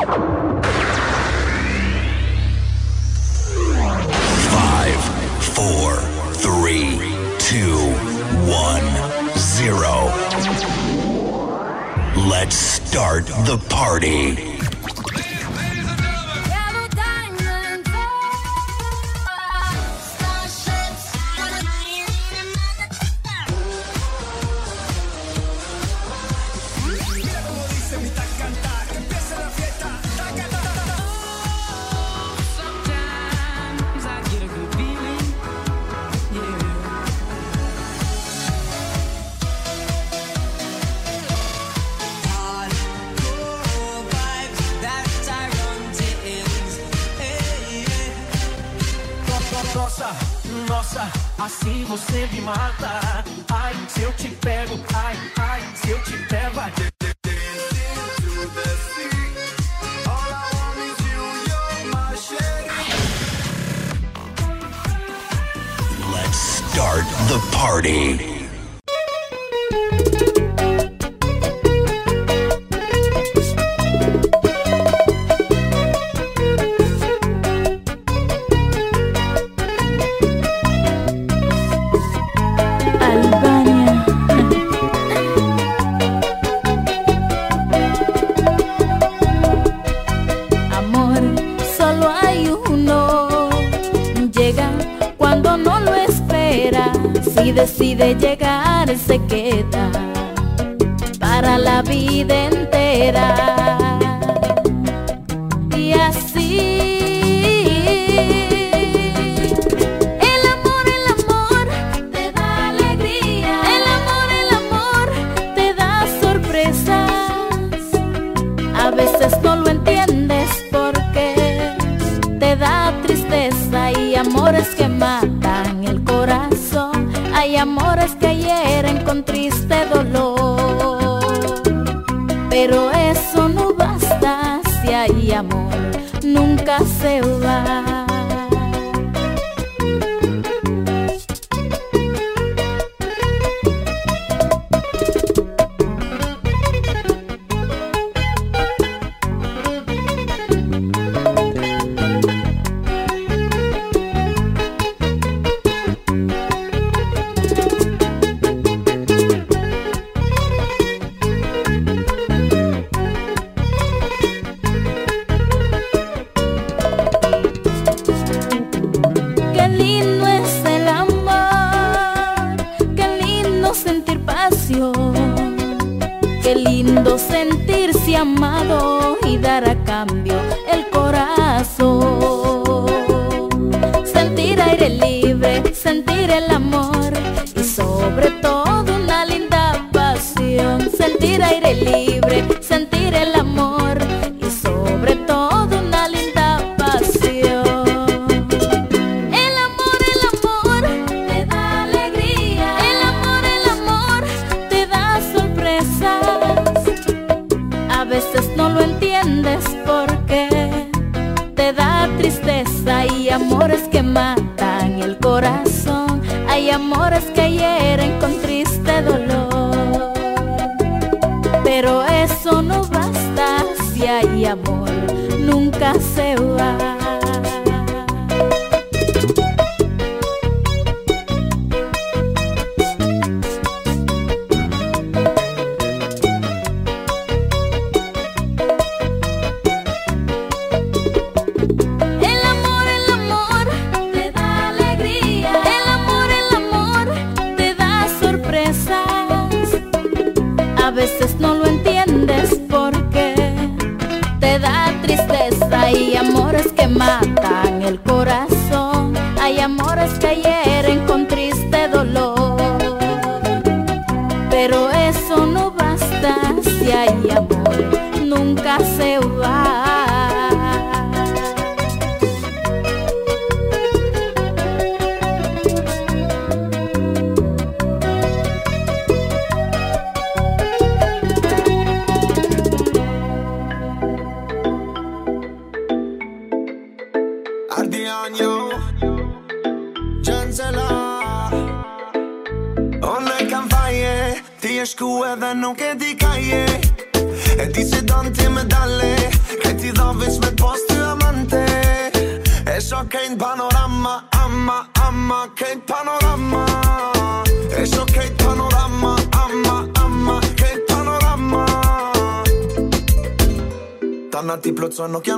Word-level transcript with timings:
Five, 0.00 0.62
four, 5.44 5.96
three, 6.40 6.96
two, 7.38 7.76
one, 8.48 8.82
zero. 9.36 10.06
Let's 12.28 12.56
start 12.56 13.26
the 13.44 13.62
party. 13.68 14.46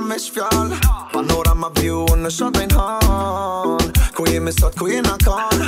me 0.05 0.17
shfjall 0.17 0.71
Panora 1.13 1.55
ma 1.61 1.69
vju 1.77 2.05
në 2.19 2.31
shatajn 2.33 2.73
hon 2.75 3.91
Ku 4.17 4.25
jemi 4.29 4.53
sot 4.55 4.77
ku 4.79 4.89
jena 4.91 5.15
kon 5.25 5.63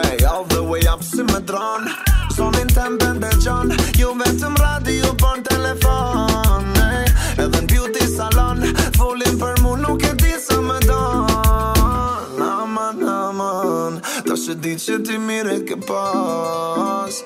Ej, 0.00 0.24
all 0.28 0.44
the 0.52 0.62
way 0.62 0.80
up 0.88 1.02
si 1.04 1.22
me 1.26 1.40
dron 1.48 1.88
Zonin 2.36 2.70
të 2.72 2.86
mbën 2.96 3.38
gjan 3.42 3.74
Ju 4.00 4.12
vetëm 4.20 4.56
radio 4.60 5.12
për 5.22 5.42
telefon 5.50 6.70
Ej, 6.84 7.08
edhe 7.44 7.60
në 7.64 7.70
beauty 7.72 8.06
salon 8.14 8.62
Volin 8.98 9.38
për 9.40 9.60
mu 9.64 9.74
nuk 9.82 10.04
e 10.10 10.14
di 10.22 10.32
sa 10.40 10.60
me 10.62 10.78
don 10.86 12.44
Aman, 12.48 13.02
aman 13.08 14.00
Ta 14.28 14.36
shë 14.38 14.58
di 14.64 14.76
që 14.84 15.00
ti 15.08 15.18
mire 15.20 15.60
ke 15.68 15.76
pas 15.88 17.22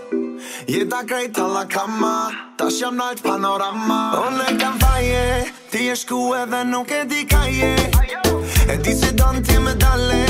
Je 0.72 0.86
ta 0.88 1.02
krejt 1.06 1.34
alla 1.38 1.64
kama, 1.66 2.30
ta 2.56 2.66
shem 2.70 2.94
nalt 2.96 3.18
panorama 3.26 3.96
Unë 4.22 4.44
e 4.44 4.52
kam 4.60 4.76
fajë, 4.78 5.22
ti 5.72 5.88
eshku 5.90 6.18
edhe 6.38 6.60
nuk 6.70 6.92
e 6.94 7.00
di 7.10 7.24
kaje 7.26 7.70
E 8.70 8.76
ti 8.84 8.94
se 8.94 9.10
don 9.18 9.42
ti 9.42 9.56
me 9.58 9.72
medale, 9.74 10.20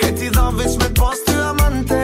ke 0.00 0.12
ti 0.20 0.30
do 0.36 0.44
vish 0.60 0.78
me 0.78 0.88
post 1.00 1.26
të 1.26 1.40
amante 1.50 1.98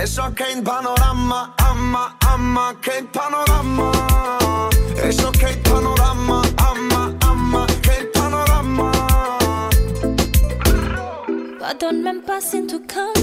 E 0.00 0.04
shok 0.14 0.44
e 0.46 0.50
një 0.60 0.64
panorama, 0.70 1.40
ama, 1.70 2.04
ama, 2.34 2.68
kej 2.86 3.02
panorama 3.18 3.90
E 5.02 5.10
shok 5.18 5.42
e 5.42 5.50
një 5.56 5.62
panorama, 5.70 6.38
ama, 6.70 7.02
ama, 7.32 7.66
kej 7.88 8.02
panorama 8.14 8.90
Pa 11.58 11.74
donë 11.82 12.06
me 12.06 12.14
në 12.20 12.26
pasin 12.30 12.70
të 12.70 12.84
kam 12.94 13.15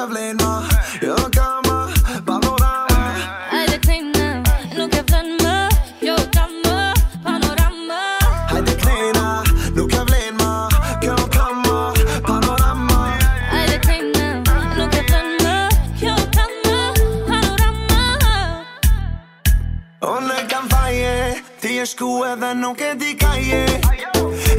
ka 0.00 0.06
vlen 0.10 0.36
ma 0.42 0.52
Jo 1.04 1.14
ka 1.36 1.46
ma 1.68 1.78
panorama 2.26 3.02
Hajde 3.52 3.76
klejna 3.84 4.26
Nuk 4.76 4.94
e 5.00 5.02
vlen 5.10 5.28
ma 5.42 5.52
Jo 6.08 6.16
ka 6.36 6.44
ma 6.64 6.76
panorama 7.26 7.98
Hajde 8.52 8.72
klejna 8.82 9.24
Nuk 9.76 9.92
e 10.00 10.02
vlen 10.08 10.30
ma 10.40 10.50
Kjo 11.02 11.16
ka 11.36 11.44
ma 11.64 11.76
panorama 12.28 13.00
Hajde 13.52 13.76
klejna 13.84 14.26
Nuk 14.78 14.96
e 15.00 15.04
vlen 15.10 15.28
ma 15.42 15.54
Kjo 16.02 16.14
ka 16.38 16.46
ma 16.54 16.80
panorama 17.30 18.02
Unë 20.14 20.36
e 20.38 20.46
kam 20.54 20.72
faje 20.74 21.14
Ti 21.62 21.76
e 21.84 21.88
shku 21.92 22.10
edhe 22.32 22.54
nuk 22.64 22.88
e 22.88 22.92
di 23.04 23.12
kaje 23.24 23.62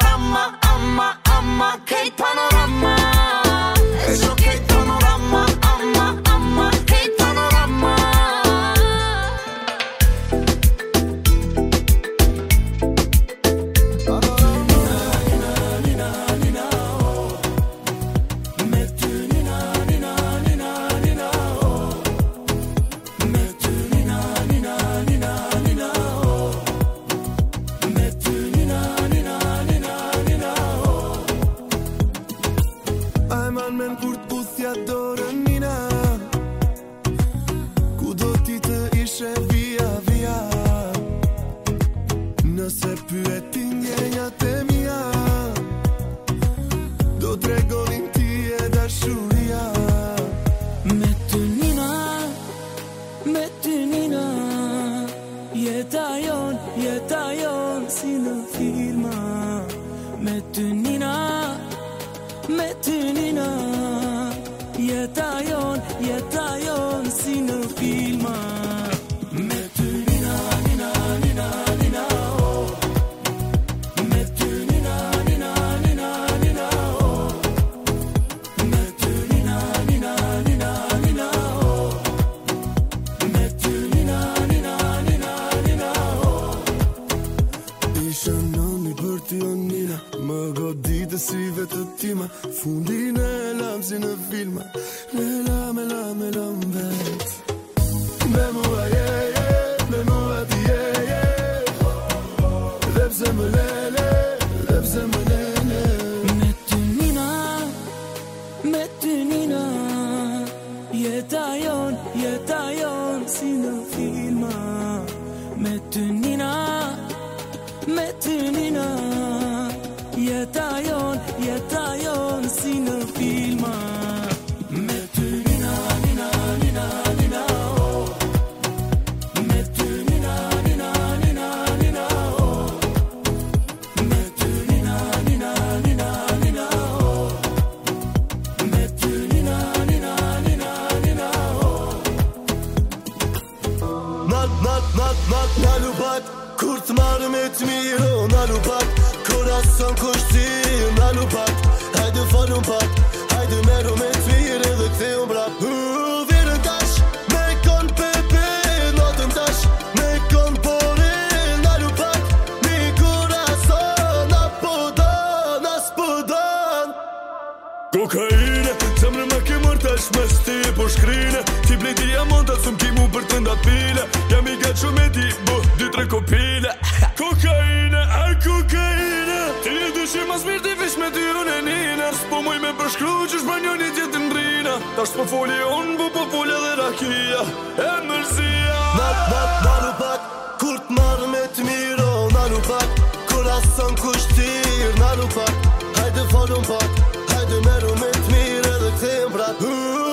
Kur 190.60 190.76
të 190.88 190.93
marrë 190.96 191.26
me 191.34 191.38
të 191.56 191.62
miro, 191.67 192.08
oh, 192.17 192.26
na 192.34 192.43
lu 192.52 192.58
pak 192.67 192.98
Kur 193.31 193.48
asën 193.55 193.96
kushtir, 194.02 194.90
na 195.00 195.14
lu 195.22 195.24
pak 195.36 195.72
Hajde 196.02 196.26
falun 196.34 196.69
pak, 196.69 197.00
hajde 197.32 197.62
meru 197.69 197.96
me 198.02 198.12
të 198.20 198.29
mirë 198.34 198.74
edhe 198.76 198.93
këtë 199.00 199.70
Uuuu 199.70 200.09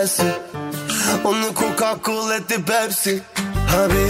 Pepsi 0.00 0.24
Unë 1.28 1.36
nuk 1.40 1.52
ku 1.60 1.66
ka 1.76 1.90
kule 2.04 2.38
ti 2.48 2.56
Pepsi 2.68 3.14
Habibi 3.72 4.09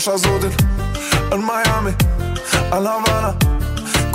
pasha 0.00 0.16
zotin 0.24 0.52
Në 1.30 1.36
Miami, 1.44 1.92
a 2.74 2.78
Havana 2.80 3.34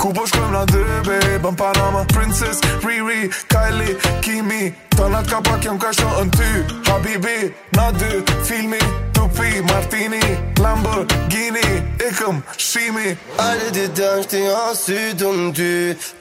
Ku 0.00 0.10
po 0.14 0.24
shkojmë 0.28 0.50
na 0.52 0.64
dy, 0.68 0.82
babe, 1.06 1.38
në 1.40 1.52
Panama 1.58 2.00
Princess, 2.12 2.58
Riri, 2.84 3.30
Kylie, 3.52 3.94
Kimi 4.24 4.74
Ta 4.96 5.06
në 5.12 5.20
të 5.26 5.30
kapak 5.34 5.64
jam 5.66 5.78
ka 5.80 5.92
shonë 5.96 6.26
në 6.26 6.36
ty 6.36 6.50
Habibi, 6.88 7.36
na 7.78 7.86
dy, 8.00 8.10
filmi 8.48 8.80
Tupi, 9.16 9.62
Martini, 9.70 10.20
Lamborghini 10.60 11.64
E 12.02 12.10
këm 12.18 12.42
shimi 12.58 13.14
Ale 13.46 13.70
di 13.76 13.86
dëmë 13.96 14.24
shti 14.26 14.42
asy 14.56 15.00
du 15.22 15.30
në 15.38 15.46
dy 15.58 15.70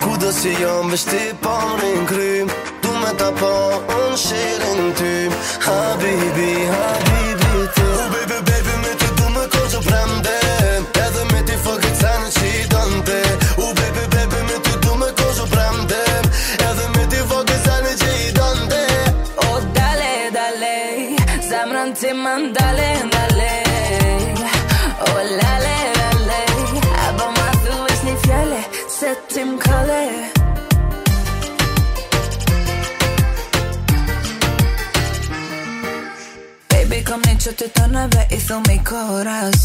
Ku 0.04 0.14
do 0.22 0.32
si 0.34 0.54
jam 0.62 0.92
vë 0.94 1.02
shti 1.04 1.24
parin 1.44 2.06
krym 2.10 2.54
Du 2.86 2.94
ta 3.20 3.30
pa 3.42 3.56
unë 3.84 4.18
shirin 4.18 4.94
ty 4.98 5.16
Habibi, 5.66 6.52
Habibi 6.70 6.95
corazón. 39.16 39.65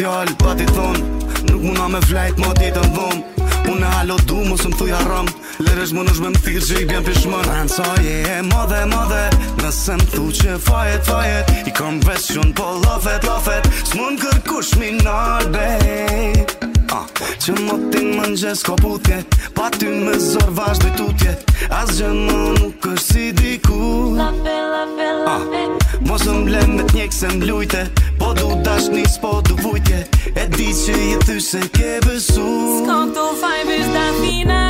fjallë 0.00 0.34
pa 0.40 0.52
ti 0.56 0.64
thonë 0.70 1.02
Nuk 1.50 1.60
muna 1.66 1.86
me 1.92 1.98
flajt 2.08 2.38
ma 2.40 2.52
ti 2.56 2.70
të 2.72 2.84
dhomë 2.94 3.48
Unë 3.70 3.90
halo 3.94 4.16
du 4.28 4.38
mos 4.48 4.62
më 4.64 4.72
thuj 4.80 4.88
haram 4.96 5.28
Lërësh 5.66 5.92
më 5.96 6.04
nëshme 6.08 6.30
më 6.32 6.40
thirë 6.46 6.62
që 6.68 6.78
i 6.78 6.86
bjën 6.88 7.04
pishmën 7.08 7.44
Në 7.50 7.74
sa 7.74 7.88
e 7.98 8.38
madhe, 8.48 8.80
madhe 8.94 9.20
Nëse 9.60 9.98
më 10.00 10.08
thu 10.14 10.24
që 10.40 10.56
fajet, 10.68 11.04
fajet 11.10 11.52
I 11.70 11.76
kom 11.76 12.00
vesh 12.08 12.30
që 12.32 12.46
në 12.50 12.56
po 12.60 12.70
lofet, 12.86 13.28
lofet 13.28 13.68
Së 13.82 14.00
mund 14.00 14.24
kërkush 14.24 14.72
mi 14.80 14.94
nërbet 15.04 16.68
Që 16.90 17.52
më 17.54 17.74
ti 17.94 18.00
më 18.18 18.24
njës 18.34 18.64
ko 18.66 18.72
putje 18.80 19.20
Pa 19.54 19.68
ty 19.76 19.86
me 19.86 20.16
zor 20.18 20.48
vazh 20.58 20.80
dhe 20.82 20.88
tutje 20.98 21.34
As 21.70 21.92
gjë 22.00 22.08
më 22.18 22.38
nuk 22.56 22.88
është 22.90 23.04
si 23.04 23.26
diku 23.38 23.78
La 24.18 24.32
pe, 24.34 24.56
la 24.72 24.82
pe, 24.98 25.06
la 25.22 25.36
pe 25.52 25.62
Mos 26.08 26.24
më 26.26 26.34
blem 26.48 26.74
me 26.80 26.88
t'njek 26.90 27.14
se 27.14 27.30
m'lujte 27.36 27.84
Po 28.18 28.32
du 28.34 28.50
dash 28.66 28.90
njës 28.90 29.14
po 29.22 29.36
du 29.46 29.54
vujtje 29.62 30.02
E 30.34 30.48
di 30.56 30.66
që 30.82 30.98
je 31.12 31.16
ty 31.28 31.38
se 31.52 31.62
ke 31.78 31.92
besu 32.08 32.48
Sko 32.82 32.98
këto 33.06 33.28
fajbës 33.44 33.86
da 33.94 34.04
fina 34.18 34.60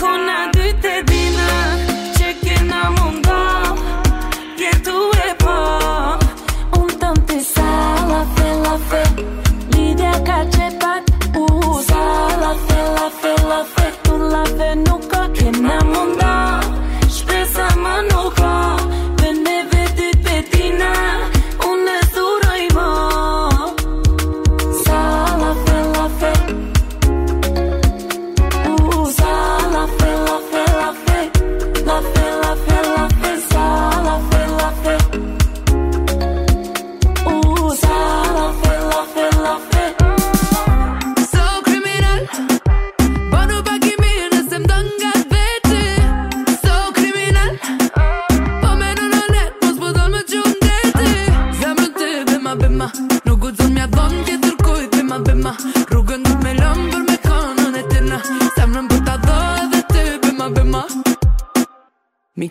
Kona 0.00 0.38
dy 0.56 0.72
të 0.80 0.96
dina 1.10 1.50
Që 2.16 2.32
këna 2.40 2.80
mundo 2.96 3.40
Kjetu 4.56 4.96
e 5.28 5.32
po 5.44 5.56
Unë 6.80 6.96
tëm 7.04 7.20
të 7.28 7.40
sa 7.52 7.70
La 8.14 8.24
fe, 8.88 9.04
Lidja 9.76 10.14
ka 10.28 10.40
që 10.48 10.55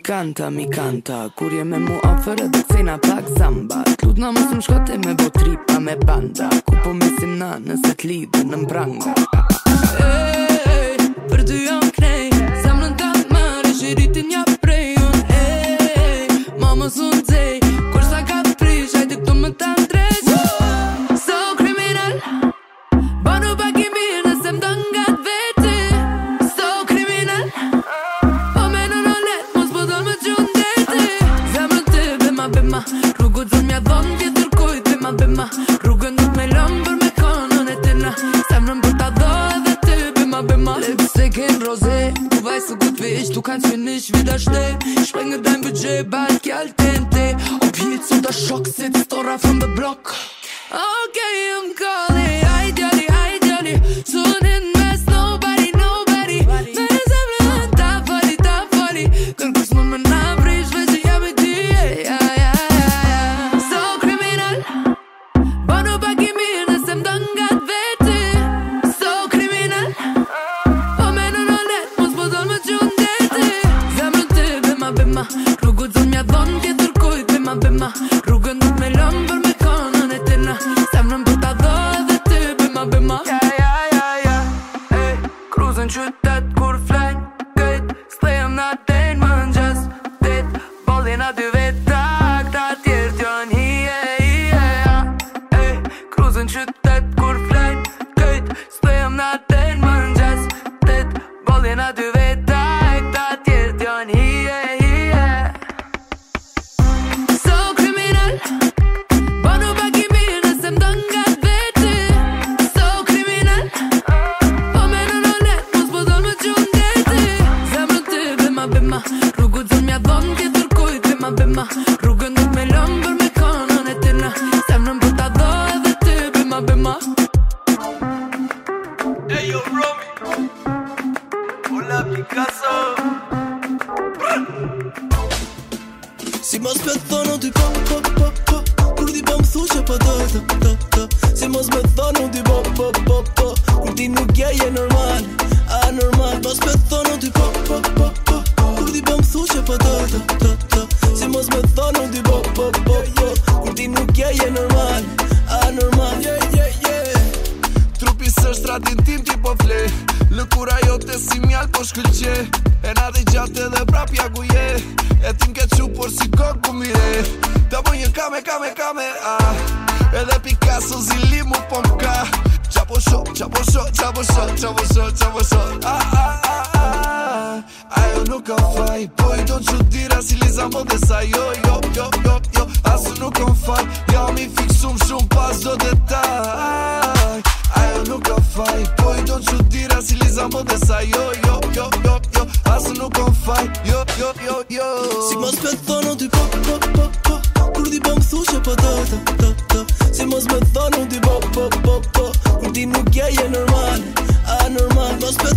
kanta, 0.06 0.50
mi 0.50 0.66
kanta 0.70 1.28
Kur 1.36 1.52
je 1.58 1.64
me 1.64 1.78
mu 1.78 1.94
ofërët 2.02 2.54
edhe 2.60 2.82
na 2.84 2.94
pak 3.06 3.26
zamba 3.38 3.82
Tlut 4.00 4.20
në 4.22 4.30
mësëm 4.36 4.60
shkote 4.66 4.98
me 5.06 5.14
bo 5.18 5.26
tripa 5.38 5.80
me 5.86 5.96
banda 6.06 6.48
Ku 6.68 6.76
po 6.84 6.92
misim 6.94 7.18
si 7.34 7.38
na 7.40 7.48
nëse 7.64 7.92
t'lidhe 8.02 8.44
në 8.52 8.60
mbranga 8.62 9.14
Ej, 10.06 11.06
për 11.30 11.44
dy 11.50 11.58
janë 11.66 11.90
knej 11.98 12.26
Zemrën 12.62 12.94
të 13.00 13.10
atë 13.12 13.26
marë, 13.34 13.74
shiritin 13.80 14.30
një 14.34 14.44
prejon 14.62 15.22
Ej, 15.40 16.38
mamës 16.62 17.02
unë 17.10 17.25
kannst 43.60 43.74
mir 43.76 43.82
nicht 43.82 44.16
widerstehen. 44.18 44.76
Sprenge 45.06 45.40
dein 45.40 45.60
Budget, 45.62 46.10
bald 46.10 46.42
Geld 46.42 46.74
TNT. 46.76 47.36
Ob 47.60 47.74
Heels 47.76 48.10
oder 48.12 48.30
Schock 48.32 48.66
sitzt 48.66 49.12
oder 49.14 49.38
von 49.38 49.58
the 49.60 49.66
Block. 49.68 50.14
Okay, 50.70 51.52
I'm 51.54 51.74
calling. 51.74 52.42
Ideally, 52.60 53.06
ideally. 53.08 53.82
Soon 54.04 54.45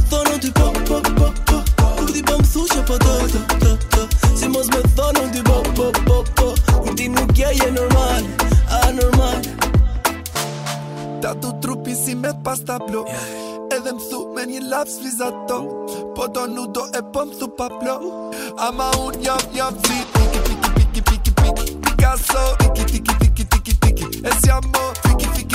thonë 0.08 0.40
ti 0.44 0.52
pop 0.56 0.78
pop 0.88 1.08
pop 1.18 1.36
pop 1.46 1.66
Kur 1.80 2.10
ti 2.14 2.22
bëm 2.24 2.44
thushë 2.54 2.84
po 2.88 2.96
to 3.04 3.42
to 3.64 3.74
të 3.96 4.06
Si 4.40 4.48
mos 4.52 4.70
me 4.74 4.82
thonë 4.98 5.26
ti 5.36 5.44
pop 5.48 5.68
pop 5.80 6.00
pop 6.08 6.32
pop 6.40 6.72
Kur 6.86 6.96
ti 6.98 7.10
nuk 7.12 7.34
je 7.40 7.52
je 7.60 7.70
normal, 7.76 8.24
anormal 8.84 9.42
Ta 11.22 11.36
tu 11.42 11.52
trupi 11.62 11.96
si 11.96 12.16
me 12.16 12.32
pasta 12.44 12.80
blo 12.86 13.06
Edhe 13.76 13.92
më 13.94 14.08
thu 14.10 14.24
me 14.36 14.48
një 14.54 14.64
lap 14.72 14.88
sliza 14.90 15.30
to 15.50 15.60
Po 16.16 16.28
do 16.34 16.48
do 16.76 16.88
e 16.96 17.02
po 17.14 17.26
më 17.26 17.36
thu 17.42 17.48
pa 17.58 17.68
plo 17.80 17.98
Ama 18.68 18.90
un 19.06 19.22
jam 19.26 19.44
jam 19.56 19.76
zi 19.86 20.00
Piki 20.16 20.40
piki 20.44 20.72
piki 20.74 21.02
piki 21.02 21.32
piki 21.34 21.78
Picasso 21.84 22.44
Piki 22.64 22.84
piki 22.94 23.14
piki 23.24 23.44
piki 23.52 23.74
piki 23.84 24.06
E 24.26 24.32
jam 24.44 24.64
mo 24.74 24.92
piki 25.04 25.49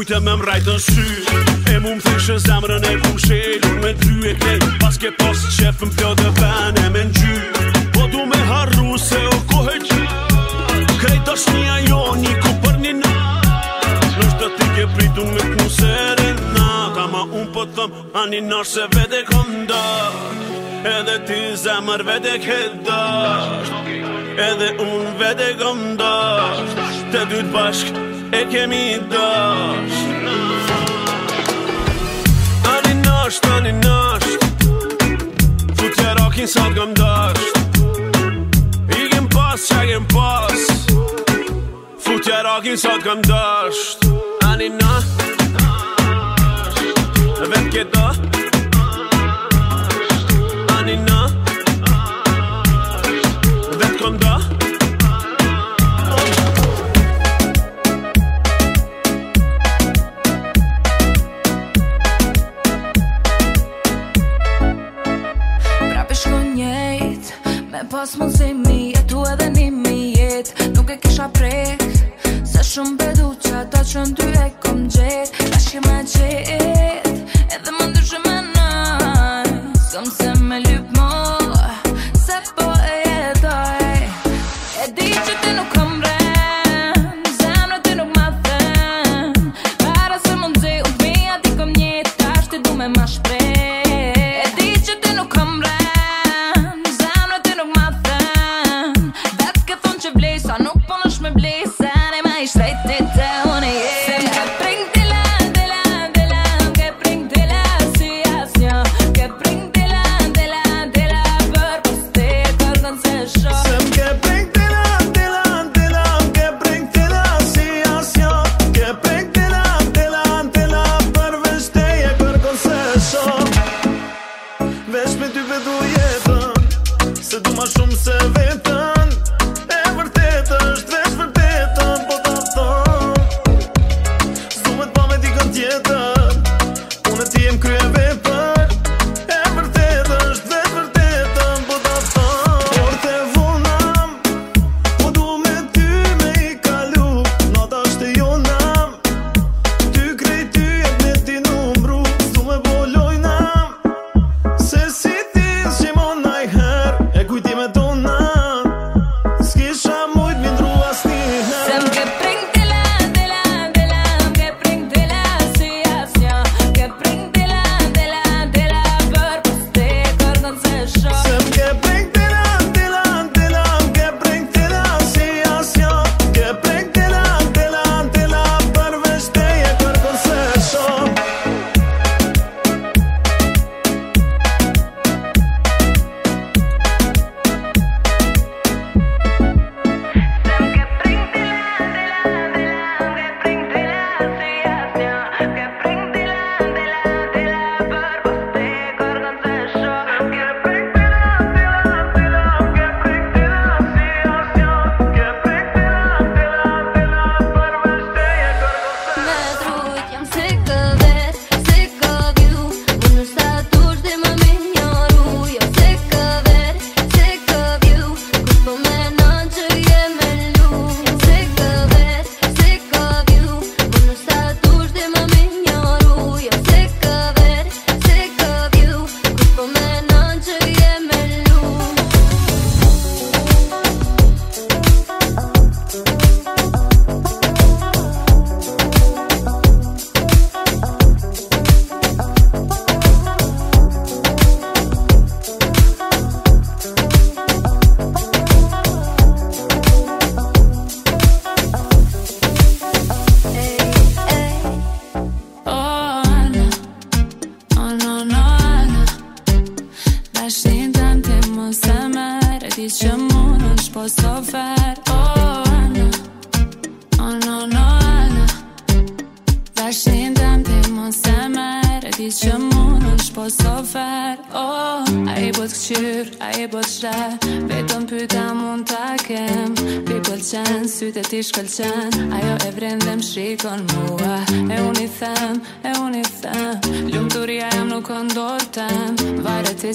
Kujtë 0.05 0.19
me 0.21 0.33
mrajtë 0.37 0.73
në 0.75 0.81
sy 0.85 1.05
E 1.73 1.79
mu 1.81 1.91
më 1.97 2.01
thyshë 2.05 2.33
në 2.37 2.41
zemrën 2.43 2.83
e 2.85 2.91
ku 3.05 3.13
më 3.15 3.21
shelë 3.23 3.69
me 3.83 3.93
ty 4.03 4.17
e 4.21 4.33
kej 4.43 4.57
Pas 4.83 4.99
ke 5.01 5.09
pas 5.17 5.45
të 5.71 5.85
pjo 5.95 6.11
dhe 6.19 6.27
ven 6.37 6.77
e 6.81 6.89
me 6.93 7.01
në 7.07 7.15
gjy 7.17 7.79
Po 7.95 8.03
du 8.13 8.21
me 8.29 8.37
harru 8.51 8.99
se 9.01 9.17
o 9.17 9.33
kohë 9.49 9.73
e 9.73 9.81
gjy 9.81 10.05
Krejt 11.01 11.31
është 11.33 11.55
një 11.55 11.71
ajo 11.77 12.01
një 12.21 12.35
ku 12.43 12.53
për 12.65 12.77
një 12.83 12.93
na 12.99 13.15
Nështë 14.19 14.43
të 14.43 14.51
ti 14.59 14.67
ke 14.77 14.85
pritu 14.93 15.25
me 15.31 15.41
të 15.41 15.49
mu 15.55 15.73
rinë 16.21 16.53
na 16.53 16.69
Ta 16.99 17.07
ma 17.15 17.25
unë 17.25 17.49
po 17.57 17.65
thëm 17.73 17.97
Ani 18.21 18.43
nërë 18.51 18.69
se 18.75 18.85
vede 18.93 19.23
konda 19.31 19.83
Edhe 20.93 21.17
ti 21.25 21.39
zemrë 21.65 22.05
vede 22.11 22.35
keda 22.45 23.01
Edhe 24.51 24.69
unë 24.85 25.17
vede 25.25 25.49
konda 25.63 26.13
Të 27.09 27.25
dytë 27.33 27.51
bashkë 27.57 28.05
E 28.41 28.45
kemi 28.53 28.85
dërë 29.13 29.54
fucking 36.35 36.51
sot 36.51 36.73
gëm 36.77 36.91
dësht 36.97 37.63
I 38.95 39.21
pas 39.35 39.67
që 39.69 39.99
pas 40.13 40.65
Futja 42.05 42.41
rakin 42.47 42.75
sot 42.77 43.03
gëm 43.07 43.23
dësht 43.27 44.03
Ani 44.49 44.67
në 44.75 44.91
Vetë 47.39 47.67
këtë 47.71 47.89
dësht 47.95 48.34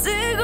Sigo 0.03 0.42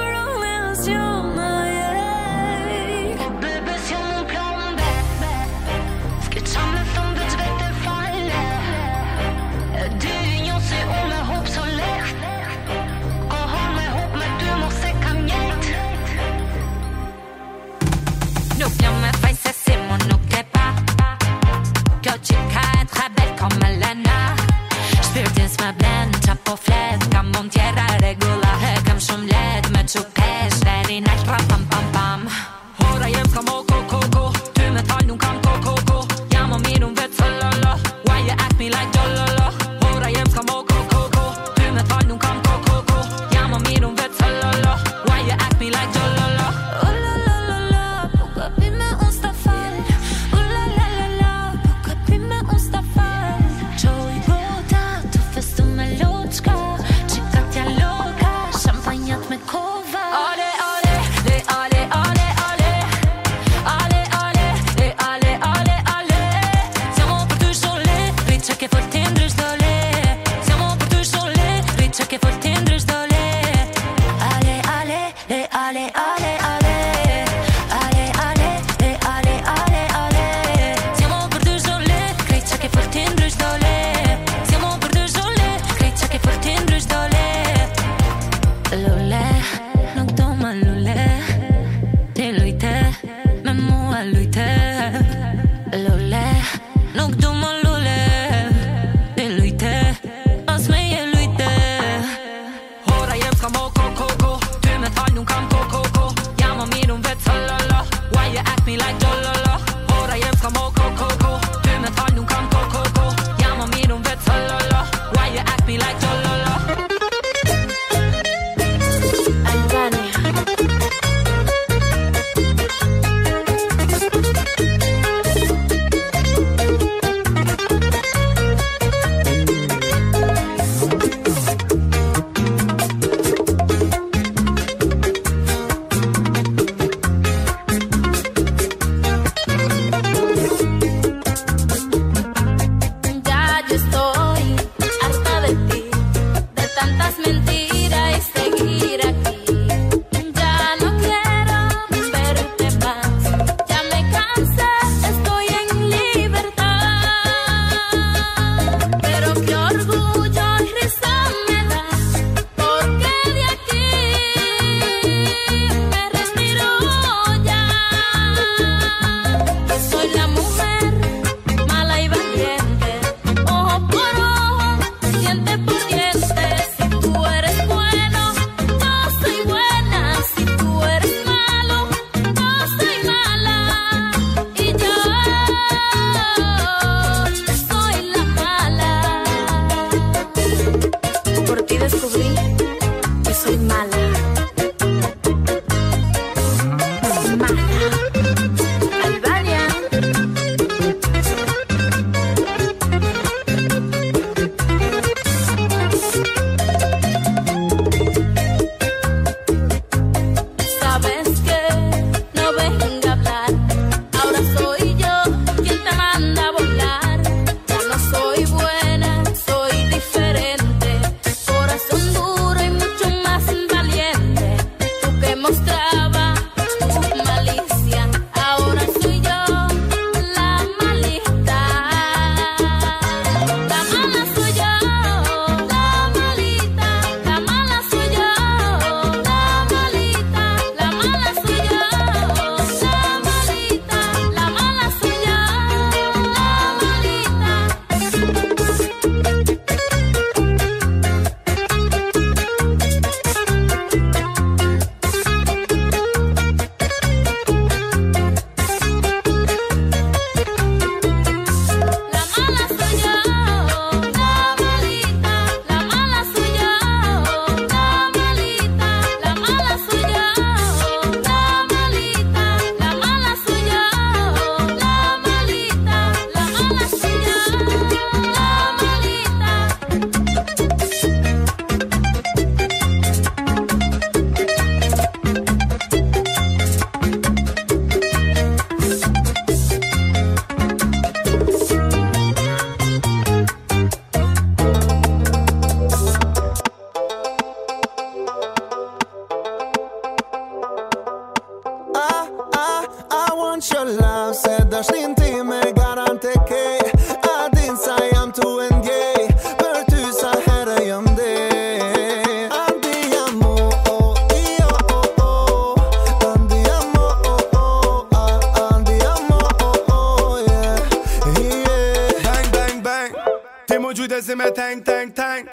gjujtë 324.00 324.16
e 324.16 324.22
si 324.24 324.36
me 324.40 324.48
tank, 324.56 324.86
tank, 324.88 325.14
tank 325.16 325.48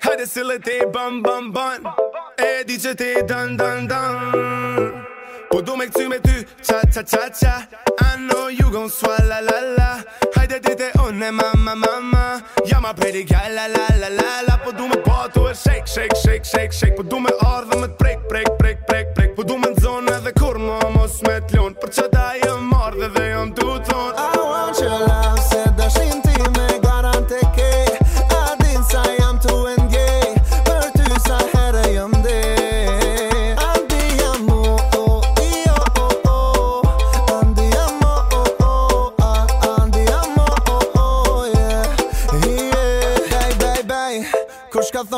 Hajde 0.00 0.24
si 0.26 0.40
le 0.44 0.56
ti 0.64 0.76
bën, 0.92 1.20
bën, 1.22 1.50
bën 1.52 1.84
E 2.40 2.64
di 2.64 2.78
që 2.80 2.94
ti 2.96 3.10
dën, 3.28 3.54
dën, 3.60 3.84
dën 3.90 5.50
Po 5.50 5.60
du 5.60 5.76
me 5.76 5.84
këty 5.90 6.06
me 6.08 6.20
ty, 6.22 6.38
qa, 6.64 6.78
qa, 6.94 7.02
qa, 7.02 7.26
qa 7.36 7.54
I 8.06 8.16
know 8.24 8.46
you 8.48 8.70
gon 8.72 8.88
swa, 8.88 9.18
la, 9.28 9.40
la, 9.44 9.58
la 9.76 9.90
Hajde 10.36 10.60
ti 10.64 10.74
te 10.80 10.88
ma, 11.30 11.50
ma, 11.56 11.74
mama 11.74 12.40
Jama 12.66 12.94
peri 12.94 13.24
kja, 13.28 13.42
la, 13.52 13.66
la, 13.68 13.84
la, 14.00 14.08
la, 14.08 14.40
la 14.48 14.56
Po 14.64 14.72
du 14.72 14.88
me 14.88 14.96
po 15.04 15.20
tu 15.34 15.44
e 15.48 15.52
shake, 15.54 15.86
shake, 15.86 16.16
shake, 16.16 16.44
shake, 16.44 16.72
shake 16.72 16.94
Po 16.96 17.02
du 17.02 17.20
me 17.20 17.30
orë 17.44 17.68
dhe 17.72 17.80
me 17.82 17.88
të 17.88 17.96
prek, 18.00 18.22
prek, 18.28 18.54
prek, 18.58 18.84
prek, 18.88 19.14
prek 19.16 19.34
Po 19.36 19.44
du 19.44 19.58
me 19.60 19.74
në 19.74 19.84
zonë 19.84 20.16
edhe 20.20 20.32
kur 20.40 20.56
më 20.58 20.80
mos 20.96 21.20
me 21.28 21.36
t'lon 21.52 21.76
Për 21.76 21.94
që 21.98 22.08
da 22.16 22.30
jë 22.40 22.56
mardhe 22.70 23.10
dhe 23.12 23.28
jëm 23.34 23.52
të 23.52 23.59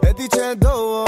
E 0.00 0.14
di 0.18 0.28
që 0.36 0.54
do 0.62 1.05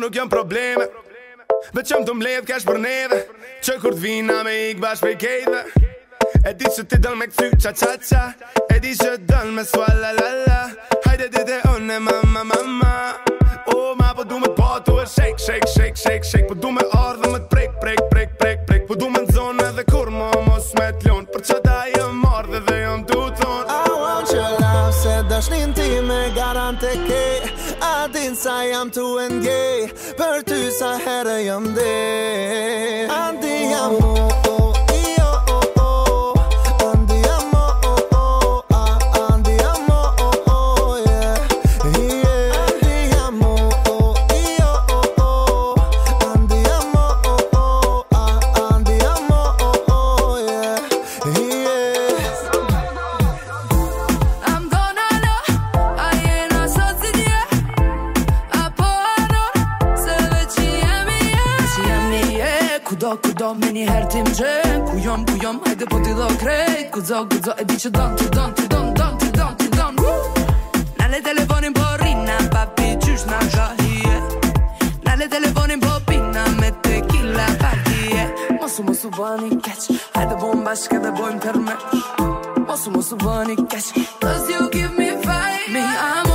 nuk 0.00 0.12
jam 0.16 0.28
probleme 0.32 0.88
Ve 1.76 1.82
qëm 1.84 2.04
të 2.08 2.14
mbledh 2.16 2.44
kash 2.48 2.64
për 2.66 2.78
neve 2.80 3.18
Që 3.64 3.76
kur 3.82 3.96
t'vina 3.98 4.40
me 4.46 4.54
ik 4.72 4.80
bashk 4.82 5.04
pe 5.04 5.14
kejve 5.20 5.60
E 6.48 6.54
di 6.56 6.70
që 6.76 6.84
ti 6.88 6.98
dal 7.04 7.16
me 7.20 7.26
këty 7.28 7.48
qa 7.60 7.72
qa 7.80 7.92
qa 8.08 8.22
E 8.74 8.78
di 8.84 8.94
që 8.96 9.12
dal 9.28 9.50
me 9.56 9.64
sua 9.70 9.90
la 10.00 10.14
la 10.18 10.30
la 10.46 10.60
Hajde 11.06 11.28
dite 11.36 11.58
une 11.74 11.98
mama 12.08 12.42
mama 12.52 12.94
O 13.66 13.74
oh, 13.76 13.90
ma 14.00 14.08
po 14.16 14.24
du 14.24 14.38
me 14.38 14.48
t'po 14.54 14.70
tu 14.86 14.96
e 15.02 15.06
shek 15.14 15.36
shek 15.44 15.64
shek 15.74 15.96
shek 16.04 16.24
shek 16.30 16.44
Po 16.48 16.54
du 16.54 16.72
me 16.78 16.86
ardhë 17.04 17.30
me 17.34 17.40
t'prek 17.46 17.76
prek 17.82 18.00
prek 18.12 18.34
prek 18.40 18.64
prek 18.68 18.86
Po 18.88 18.96
du 19.02 19.10
me 19.12 19.24
n'zone 19.26 19.68
dhe 19.76 19.84
kur 19.92 20.08
mo 20.16 20.30
mos 20.48 20.72
me 20.80 20.88
t'lon 21.02 21.28
Për 21.34 21.46
që 21.50 21.58
ta 21.66 21.78
jë 21.94 22.06
ardhë 22.40 22.64
dhe 22.68 22.80
jëm 22.86 23.04
du 23.10 23.20
thon 23.42 23.64
I 23.76 23.82
want 24.00 24.32
your 24.36 24.48
love 24.64 24.94
se 25.02 25.18
dash 25.28 25.50
nin 25.52 25.74
ti 25.76 25.90
me 26.08 26.22
garante 26.38 26.96
ke 27.04 27.19
sa 28.42 28.60
jam 28.64 28.88
të 28.90 29.02
ngej 29.42 29.90
Për 30.18 30.46
ty 30.48 30.60
sa 30.80 30.94
herë 31.04 31.34
jam 31.48 31.66
dej 31.76 32.89
ku 63.22 63.30
do 63.40 63.48
me 63.60 63.68
një 63.76 63.84
herë 63.88 64.08
tim 64.12 64.28
gjen 64.34 64.86
Ku 64.90 65.36
jom, 65.42 65.58
hajde 65.66 65.86
po 65.90 65.98
t'i 66.04 66.12
dho 66.16 66.28
krejt 66.40 66.90
Ku 66.94 67.00
zo, 67.04 67.22
ku 67.30 67.36
zo, 67.44 67.52
e 67.60 67.64
di 67.68 67.76
që 67.82 67.90
don, 67.96 68.16
ti 68.18 68.26
don, 68.36 68.50
ti 68.56 68.64
don, 68.72 68.92
don, 68.96 69.12
ti 69.20 69.28
don, 69.36 69.52
ti 69.60 69.68
don 69.76 69.92
Nale 70.98 71.20
telefonin 71.26 71.72
po 71.76 71.86
rina, 72.02 72.36
papi 72.54 72.94
qysh 73.02 73.24
na 73.30 73.38
gahie 73.54 74.14
Nale 75.06 75.28
telefonin 75.34 75.80
po 75.84 75.92
pina, 76.08 76.44
me 76.60 76.72
tequila 76.86 77.46
partie 77.62 78.26
Mosu, 78.58 78.82
mosu, 78.86 79.08
bani 79.18 79.56
keq, 79.60 79.90
hajde 80.16 80.36
bom 80.42 80.64
bashkë 80.66 81.00
dhe 81.04 81.14
bojmë 81.20 81.42
përmesh 81.46 82.08
Mosu, 82.68 82.88
mosu, 82.96 83.16
bani 83.24 83.56
keq, 83.68 83.94
cause 84.22 84.48
you 84.50 84.68
give 84.74 84.92
me 84.98 85.12
fire 85.24 85.66
Me 85.74 85.82
amë 85.84 86.29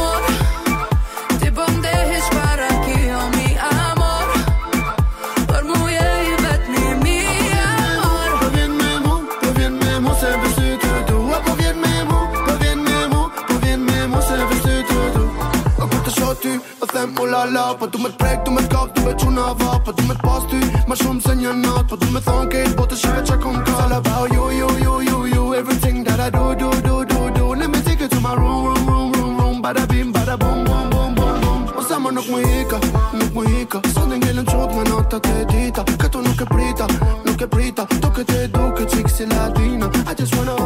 oh 17.26 17.30
la 17.30 17.46
la 17.46 17.74
Po 17.78 17.88
tu 17.88 17.98
me 17.98 18.10
t'prek, 18.10 18.44
tu 18.44 18.52
me 18.52 18.62
t'kak, 18.62 18.94
tu 18.94 19.02
me 19.02 19.14
t'qun 19.14 19.38
ava 19.38 19.80
Po 19.84 19.92
tu 19.94 20.04
me 20.04 20.14
t'pas 20.14 20.42
ty, 20.50 20.60
ma 20.88 20.96
shumë 20.96 21.22
se 21.22 21.34
një 21.36 21.54
nat 21.64 21.84
Po 21.90 21.98
tu 21.98 22.08
me 22.14 22.20
thonë 22.22 22.50
kejt, 22.54 22.76
po 22.78 22.86
të 22.86 22.96
shive 23.02 23.22
që 23.28 23.38
kom 23.44 23.56
ka 23.64 23.72
It's 23.72 23.82
all 23.84 23.94
about 23.98 24.32
you, 24.34 24.46
you, 24.60 24.70
you, 24.86 24.96
you, 25.10 25.18
you 25.34 25.56
Everything 25.56 26.04
that 26.06 26.20
I 26.20 26.30
do, 26.30 26.56
do, 26.62 26.70
do, 26.88 27.04
do, 27.06 27.32
do 27.36 27.46
Let 27.56 27.70
me 27.70 27.82
take 27.82 28.02
it 28.02 28.12
to 28.12 28.20
my 28.22 28.36
room, 28.36 28.64
room, 28.66 28.86
room, 28.88 29.12
room, 29.14 29.38
room 29.42 29.62
Bada 29.62 29.88
bim, 29.88 30.12
bada 30.14 30.38
boom, 30.38 30.66
boom, 30.66 30.90
boom, 30.94 31.16
boom, 31.16 31.36
boom 31.42 31.60
O 31.78 31.84
sa 31.90 31.98
më 32.00 32.14
nuk 32.20 32.30
më 32.30 32.44
hika, 32.46 32.80
nuk 33.22 33.34
më 33.38 33.48
hika 33.56 33.82
Sa 33.96 34.06
në 34.10 34.22
ngellën 34.22 34.50
qot 34.54 34.76
me 34.78 34.86
nata 34.94 35.20
të 35.26 35.36
dita 35.54 35.88
Këto 36.06 36.22
nuk 36.26 36.42
e 36.46 36.50
prita, 36.54 36.90
nuk 37.26 37.42
e 37.42 37.50
prita 37.58 37.90
Tu 37.98 38.14
këtë 38.20 38.44
e 38.46 38.54
duke 38.54 38.86
qik 38.94 39.10
si 39.12 39.26
latina 39.34 39.90
I 40.06 40.14
just 40.14 40.36
wanna 40.38 40.65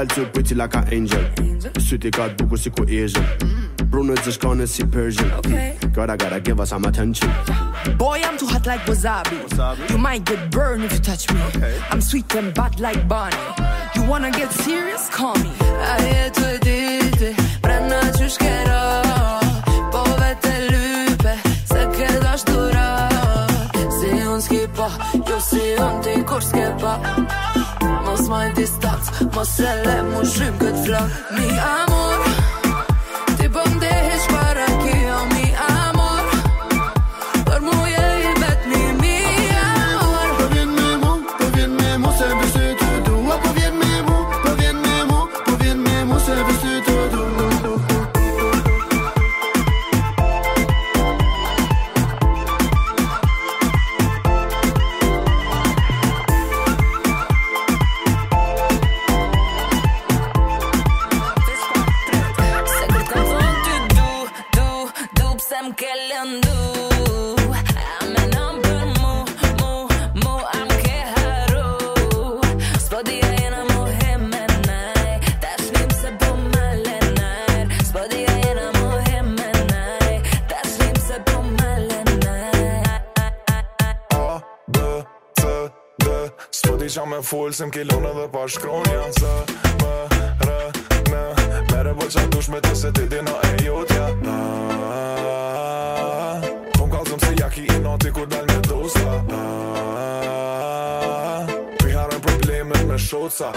fjallë 0.00 0.14
të 0.14 0.30
pëti 0.34 0.54
like 0.56 0.76
a 0.76 0.82
angel 0.94 1.80
Syti 1.84 2.10
ka 2.14 2.28
të 2.32 2.40
bukur 2.42 2.56
si 2.58 2.70
ku 2.72 2.84
ishën 2.84 3.48
Bruno 3.90 4.14
të 4.16 4.32
shkone 4.36 4.64
si 4.68 4.84
Persian 4.86 5.28
okay. 5.38 5.74
Gotta 5.92 6.16
gotta 6.16 6.40
give 6.40 6.60
us 6.60 6.70
some 6.70 6.84
attention 6.86 7.28
Boy 7.98 8.20
I'm 8.24 8.38
too 8.38 8.46
hot 8.46 8.64
like 8.66 8.80
wasabi, 8.86 9.36
You 9.90 9.98
might 9.98 10.24
get 10.24 10.50
burned 10.50 10.84
if 10.84 10.92
you 10.94 11.00
touch 11.00 11.28
me 11.32 11.40
I'm 11.90 12.00
sweet 12.00 12.32
and 12.34 12.54
bad 12.54 12.80
like 12.80 13.06
Bonnie 13.08 13.36
You 13.94 14.04
wanna 14.04 14.30
get 14.30 14.50
serious? 14.52 15.08
Call 15.10 15.34
me 15.44 15.52
A 15.60 15.96
e 16.00 16.30
të 16.38 16.48
dite 16.64 17.32
Prena 17.60 18.00
që 18.16 18.30
shkero 18.36 18.80
Po 19.92 20.06
vete 20.22 20.54
lype 20.72 21.36
Se 21.68 21.84
ke 21.98 22.08
dash 22.24 22.48
dura 22.48 22.88
Si 24.00 24.14
unë 24.22 24.40
skipa 24.48 24.88
Jo 25.28 25.40
si 25.52 25.64
unë 25.76 26.02
ti 26.06 26.20
kur 26.24 26.40
skipa 26.52 27.48
mos 28.10 28.28
mai 28.28 28.50
distanc 28.58 29.04
Mos 29.34 29.54
e 29.70 29.72
le 29.84 29.96
mushim 30.10 30.54
këtë 30.62 30.84
flak 30.86 31.18
Mi 31.36 31.46
amor 31.74 32.48
M'ke 65.70 65.90
lëndu, 66.08 66.60
a 67.54 67.56
me 68.12 68.22
nëmë 68.32 68.60
për 68.64 68.84
mu, 69.00 69.10
mu, 69.60 69.72
mu 70.22 70.32
A 70.50 70.52
m'ke 70.66 70.98
haru, 71.10 71.72
s'po 72.82 72.98
dija 73.06 73.28
jena 73.38 73.60
mu 73.70 73.80
heme 74.00 74.40
naj 74.66 75.14
Ta 75.44 75.52
shlim 75.60 75.90
se 76.00 76.08
bu 76.18 76.30
me 76.48 76.64
lenaj, 76.86 77.62
s'po 77.90 78.02
dija 78.14 78.32
jena 78.42 78.66
mu 78.80 78.90
heme 79.10 79.50
naj 79.70 80.12
Ta 80.50 80.58
shlim 80.72 80.96
se 81.06 81.16
bu 81.30 81.38
me 81.52 81.70
lenaj 81.92 82.86
A, 84.10 84.12
B, 84.74 84.76
C, 85.36 85.38
D, 90.24 90.26
Mere 91.90 91.98
bëllë 91.98 92.12
që 92.14 92.22
dush 92.30 92.48
me 92.54 92.58
të 92.62 92.70
se 92.78 92.90
të 92.94 93.04
dina 93.10 93.32
e 93.48 93.64
jotja 93.64 94.04
Po 96.76 96.84
më 96.86 96.92
kalëzëm 96.92 97.22
se 97.24 97.30
jaki 97.40 97.64
i 97.74 97.78
nati 97.82 98.12
kur 98.14 98.28
dal 98.30 98.46
me 98.50 98.58
dosa 98.68 99.16
Pi 101.82 101.90
harën 101.90 102.22
probleme 102.28 102.78
me 102.92 102.98
shoca 103.08 103.50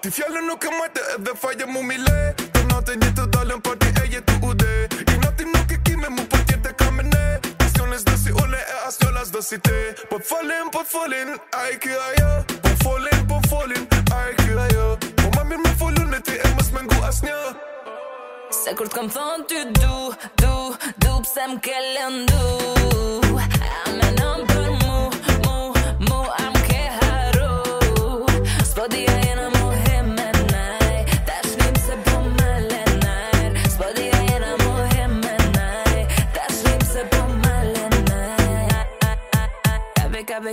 Ti 0.00 0.08
fjallë 0.10 0.46
nuk 0.48 0.64
e 0.64 0.72
majte 0.78 1.04
edhe 1.18 1.34
fajte 1.42 1.68
mu 1.74 1.82
mile 1.92 2.16
Të 2.48 2.64
nati 2.72 2.96
një 3.02 3.12
të 3.20 3.28
dalën 3.36 3.60
për 3.68 3.76
ti 3.84 3.92
e 4.02 4.08
jetu 4.16 4.38
u 4.48 4.54
de 4.64 4.72
I 5.04 5.18
nati 5.20 5.44
nuk 5.52 5.76
e 5.76 5.82
kime 5.84 6.08
mu 6.08 6.24
për 6.32 6.41
Bane 8.52 8.62
e 8.72 8.74
as 8.86 8.98
një 9.00 9.10
las 9.16 9.30
te 9.50 9.80
Po 10.10 10.18
të 10.20 10.26
falim, 10.30 10.68
po 10.74 10.82
të 10.84 10.90
falim, 10.92 11.30
a 11.56 11.62
i 11.72 11.76
kja 11.82 12.04
jo 12.18 12.28
Po 12.48 12.68
të 12.68 12.72
falim, 12.84 13.20
po 13.30 13.38
të 13.44 13.48
falim, 13.52 13.84
a 14.16 14.18
i 14.30 14.34
kja 14.42 14.66
jo 14.74 14.84
Po 15.22 15.28
ma 15.36 15.44
mirë 15.48 15.62
me 15.64 15.72
folu 15.80 16.04
në 16.12 16.20
ti 16.26 16.36
e 16.36 16.52
mës 16.58 16.68
me 16.74 16.84
ngu 16.86 16.98
as 17.08 17.22
një 17.24 17.38
Se 18.60 18.74
kur 18.78 18.90
të 18.92 18.98
kam 18.98 19.08
thonë 19.16 19.48
ty 19.50 19.62
du, 19.80 20.02
du, 20.44 20.52
du 21.04 21.14
Pse 21.24 21.48
më 21.54 21.62
ke 21.64 21.80
lëndu 21.94 23.30
A 23.38 23.96
me 23.96 24.12
në 24.16 24.21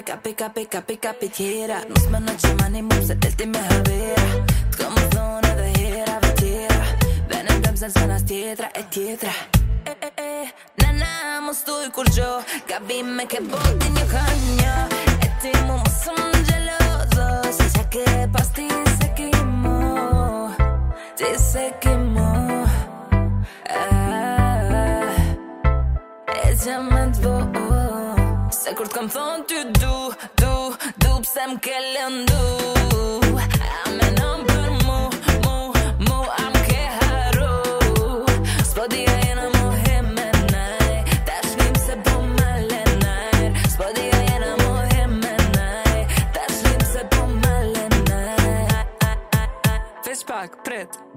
capi, 0.04 0.36
capi, 0.36 0.68
capi, 0.68 0.98
capi, 1.00 1.26
pechera. 1.28 1.82
Nos 1.90 2.08
manachamanimus, 2.12 3.08
telti 3.20 3.46
me 3.48 3.58
javera. 3.58 4.24
Como 4.78 4.98
zona 5.14 5.56
de 5.56 5.72
hera, 5.72 6.20
vetera. 6.22 6.82
Ven 7.28 7.48
en 7.50 7.62
de 7.76 7.90
sana 7.90 8.20
stjetra, 8.20 8.70
e 8.76 8.84
tjetra. 8.90 9.32
E, 9.86 9.90
Eh, 9.90 9.98
eh, 10.02 10.12
eh, 10.44 10.54
Nana, 10.84 11.52
stuj 11.54 11.90
kur 11.92 12.06
gjo, 12.16 12.38
gabim 12.68 13.16
me 13.16 13.24
este 13.24 13.38
que 13.38 13.42
boti 13.50 13.88
një 13.96 14.06
hanja. 14.14 14.76
E 15.26 15.28
ti 15.42 15.52
me 15.66 15.76
më 15.84 15.90
sëm 16.02 16.22
gjelozo, 16.48 17.28
se 17.58 17.70
sa 17.76 17.90
ke 17.90 18.06
se 19.00 19.12
quimo, 19.18 20.54
ti 21.18 21.26
se 21.52 21.74
quimo. 21.82 22.64
Ah, 23.80 25.06
Es 26.52 26.66
që 26.66 26.78
me 26.82 27.08
dvo, 27.20 27.49
Se 28.60 28.74
kur 28.76 28.88
t'kam 28.92 29.06
thonë 29.08 29.48
ty 29.48 29.56
du, 29.80 29.92
du, 30.42 30.52
du 31.00 31.10
pëse 31.24 31.44
m'ke 31.52 31.78
lëndu 31.86 32.46
Ja 33.30 33.86
me 33.94 34.08
nëmë 34.18 34.44
për 34.50 34.70
mu, 34.84 35.00
mu, 35.46 35.56
mu, 36.04 36.18
a 36.20 36.20
m'ke 36.56 36.84
haru 36.98 37.56
S'po 38.68 38.84
dija 38.92 39.14
gjennëm 39.24 39.56
o 39.64 39.68
heme 39.86 40.26
naj, 40.52 40.96
ta 41.30 41.36
shlimë 41.48 41.80
se 41.86 41.94
po 42.10 42.14
me 42.28 42.52
le 42.72 42.82
naj 43.04 43.40
S'po 43.76 43.86
dija 43.96 44.18
gjennëm 44.28 44.62
o 44.68 44.70
heme 44.96 45.34
naj, 45.54 46.00
ta 46.36 46.44
shlimë 46.58 46.88
se 46.92 47.02
po 47.16 47.24
me 47.38 47.56
le 47.76 47.86
naj 50.96 51.09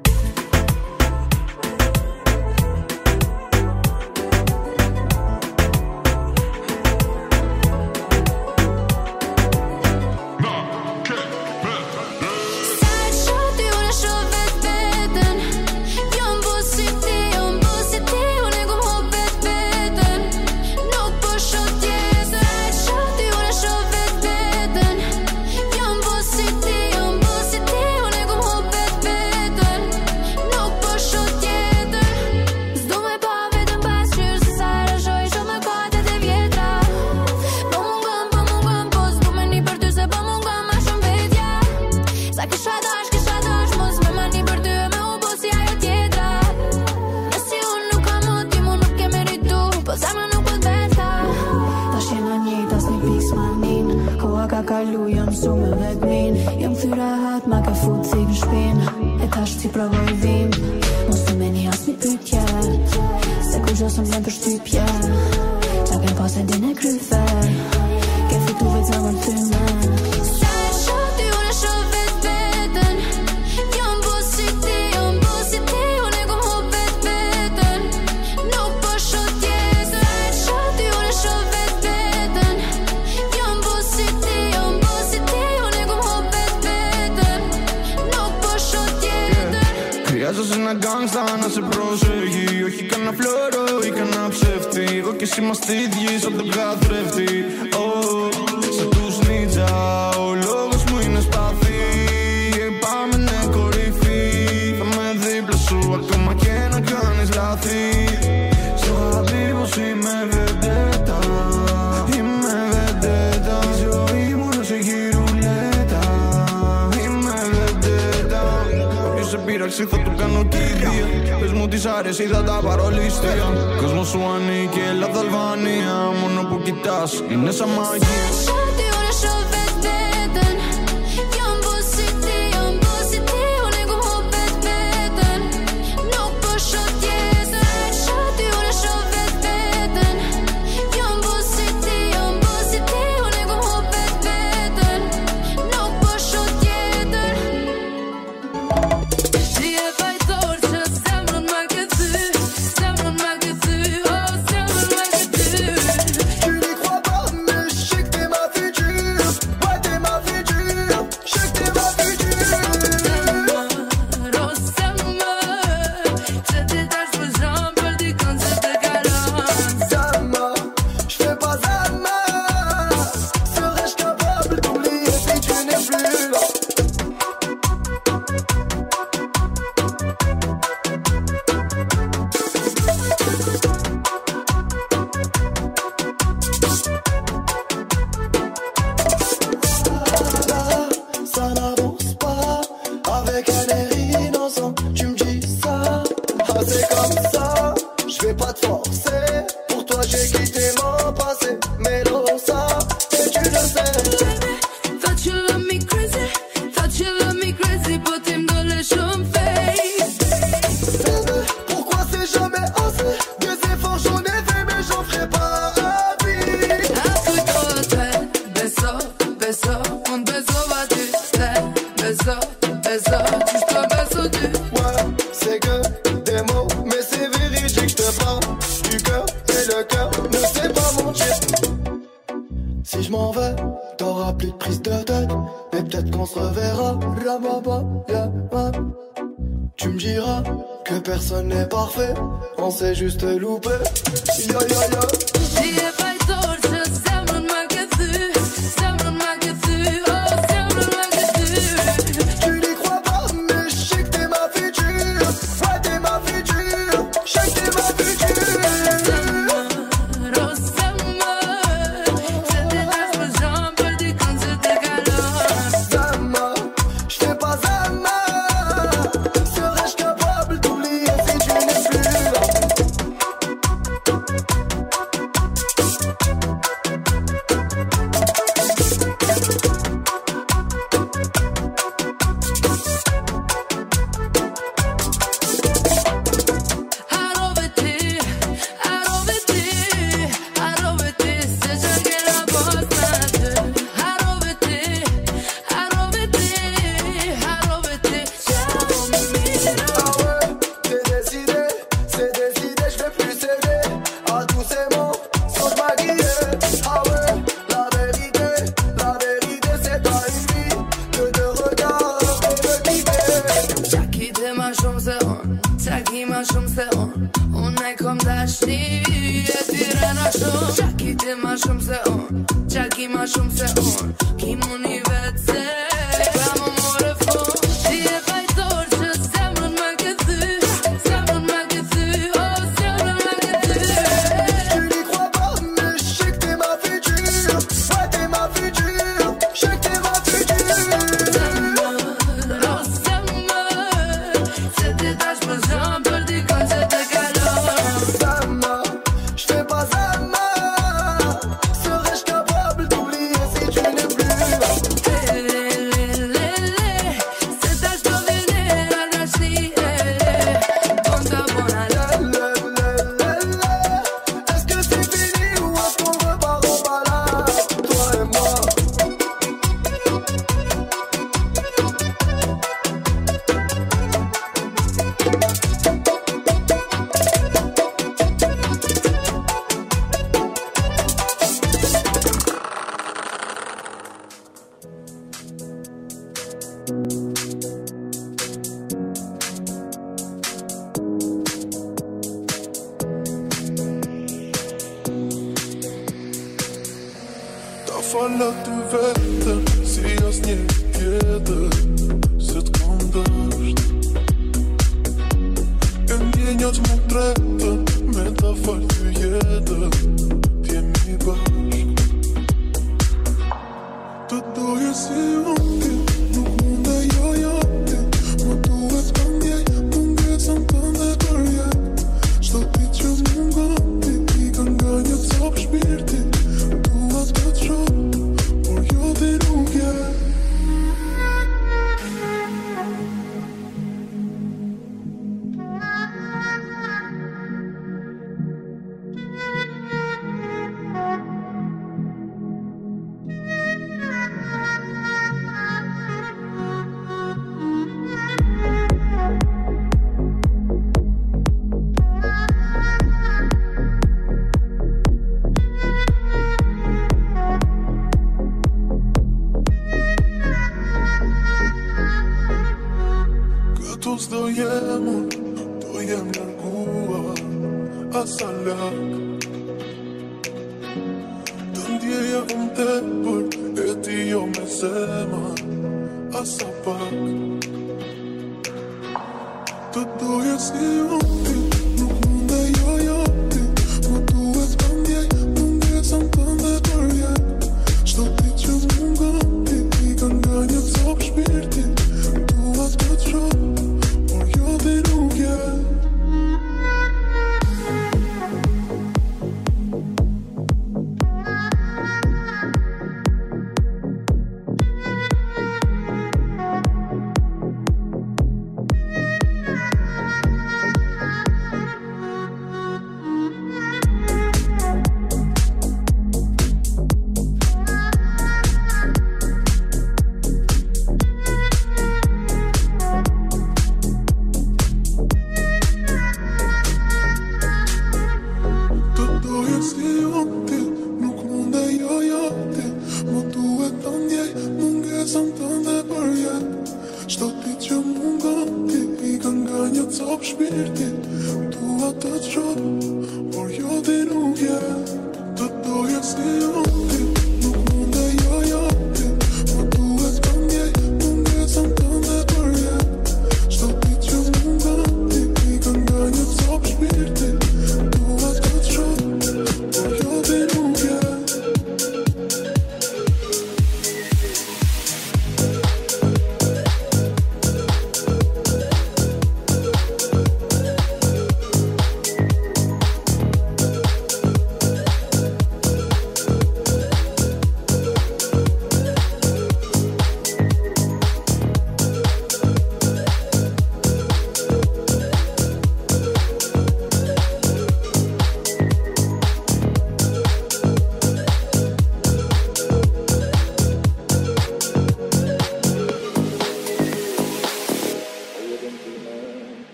was 345.47 345.73
on 345.73 346.12